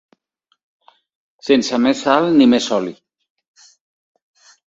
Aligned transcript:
Sense 1.49 1.79
més 1.83 2.01
sal 2.07 2.31
ni 2.39 2.47
més 2.55 2.71
oli. 2.79 2.95